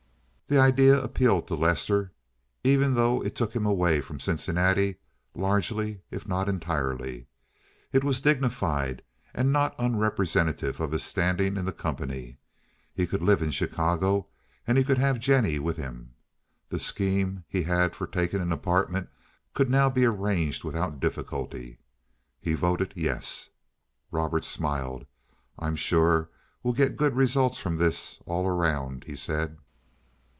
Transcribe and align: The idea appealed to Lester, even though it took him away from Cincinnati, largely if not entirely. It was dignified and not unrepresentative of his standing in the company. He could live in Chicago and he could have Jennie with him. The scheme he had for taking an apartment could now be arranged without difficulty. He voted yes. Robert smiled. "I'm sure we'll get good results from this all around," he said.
The 0.47 0.59
idea 0.59 1.01
appealed 1.01 1.47
to 1.47 1.55
Lester, 1.55 2.11
even 2.61 2.93
though 2.95 3.23
it 3.23 3.37
took 3.37 3.55
him 3.55 3.65
away 3.65 4.01
from 4.01 4.19
Cincinnati, 4.19 4.97
largely 5.33 6.01
if 6.11 6.27
not 6.27 6.49
entirely. 6.49 7.27
It 7.93 8.03
was 8.03 8.19
dignified 8.19 9.01
and 9.33 9.53
not 9.53 9.79
unrepresentative 9.79 10.81
of 10.81 10.91
his 10.91 11.05
standing 11.05 11.55
in 11.55 11.63
the 11.63 11.71
company. 11.71 12.35
He 12.93 13.07
could 13.07 13.21
live 13.21 13.41
in 13.41 13.51
Chicago 13.51 14.27
and 14.67 14.77
he 14.77 14.83
could 14.83 14.97
have 14.97 15.21
Jennie 15.21 15.57
with 15.57 15.77
him. 15.77 16.15
The 16.67 16.81
scheme 16.81 17.45
he 17.47 17.63
had 17.63 17.95
for 17.95 18.05
taking 18.05 18.41
an 18.41 18.51
apartment 18.51 19.07
could 19.53 19.69
now 19.69 19.89
be 19.89 20.03
arranged 20.03 20.65
without 20.65 20.99
difficulty. 20.99 21.79
He 22.41 22.55
voted 22.55 22.91
yes. 22.93 23.47
Robert 24.11 24.43
smiled. 24.43 25.05
"I'm 25.57 25.77
sure 25.77 26.29
we'll 26.61 26.73
get 26.73 26.97
good 26.97 27.15
results 27.15 27.57
from 27.57 27.77
this 27.77 28.21
all 28.25 28.45
around," 28.45 29.05
he 29.07 29.15
said. 29.15 29.57